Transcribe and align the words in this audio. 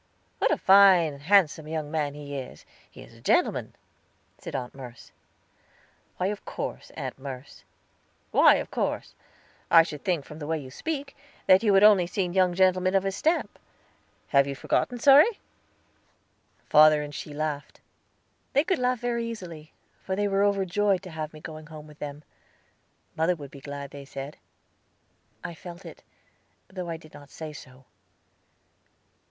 "What 0.39 0.49
a 0.49 0.57
fine, 0.57 1.19
handsome 1.19 1.67
young 1.67 1.91
man 1.91 2.15
he 2.15 2.35
is! 2.35 2.65
He 2.89 3.03
is 3.03 3.13
a 3.13 3.21
gentleman," 3.21 3.75
said 4.39 4.55
Aunt 4.55 4.73
Merce. 4.73 5.11
"Of 6.19 6.43
course, 6.43 6.89
Aunt 6.97 7.19
Merce." 7.19 7.63
"Why 8.31 8.55
of 8.55 8.71
course? 8.71 9.13
I 9.69 9.83
should 9.83 10.03
think 10.03 10.25
from 10.25 10.39
the 10.39 10.47
way 10.47 10.57
you 10.57 10.71
speak 10.71 11.15
that 11.45 11.61
you 11.61 11.71
had 11.75 11.83
only 11.83 12.07
seen 12.07 12.33
young 12.33 12.55
gentlemen 12.55 12.95
of 12.95 13.03
his 13.03 13.15
stamp. 13.15 13.59
Have 14.29 14.47
you 14.47 14.55
forgotten 14.55 14.97
Surrey?" 14.97 15.37
Father 16.67 17.03
and 17.03 17.13
she 17.13 17.31
laughed. 17.31 17.79
They 18.53 18.63
could 18.63 18.79
laugh 18.79 19.01
very 19.01 19.27
easily, 19.27 19.71
for 20.03 20.15
they 20.15 20.27
were 20.27 20.43
overjoyed 20.43 21.03
to 21.03 21.11
have 21.11 21.31
me 21.31 21.41
going 21.41 21.67
home 21.67 21.85
with 21.85 21.99
them. 21.99 22.23
Mother 23.15 23.35
would 23.35 23.51
be 23.51 23.61
glad, 23.61 23.91
they 23.91 24.05
said. 24.05 24.37
I 25.43 25.53
felt 25.53 25.85
it, 25.85 26.01
though 26.69 26.89
I 26.89 26.97
did 26.97 27.13
not 27.13 27.29
say 27.29 27.53
so. 27.53 27.85